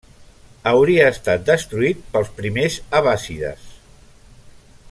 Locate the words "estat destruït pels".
1.15-2.33